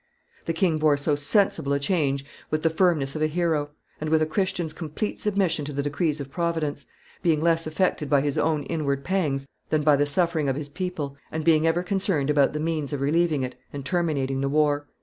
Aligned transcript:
The 0.47 0.53
king 0.53 0.79
bore 0.79 0.97
so 0.97 1.13
sensible 1.15 1.73
a 1.73 1.79
change 1.79 2.25
with 2.49 2.63
the 2.63 2.71
firmness 2.71 3.15
of 3.15 3.21
a 3.21 3.27
hero, 3.27 3.69
and 3.99 4.09
with 4.09 4.19
a 4.23 4.25
Christian's 4.25 4.73
complete 4.73 5.19
submission 5.19 5.63
to 5.65 5.73
the 5.73 5.83
decrees 5.83 6.19
of 6.19 6.31
Providence, 6.31 6.87
being 7.21 7.39
less 7.39 7.67
affected 7.67 8.09
by 8.09 8.21
his 8.21 8.35
own 8.35 8.63
inward 8.63 9.03
pangs 9.03 9.45
than 9.69 9.83
by 9.83 9.95
the 9.95 10.07
suffering 10.07 10.49
of 10.49 10.55
his 10.55 10.69
people, 10.69 11.17
and 11.31 11.45
being 11.45 11.67
ever 11.67 11.83
concerned 11.83 12.31
about 12.31 12.53
the 12.53 12.59
means 12.59 12.91
of 12.93 13.01
relieving 13.01 13.43
it, 13.43 13.53
and 13.71 13.85
terminating 13.85 14.41
the 14.41 14.49
war. 14.49 14.87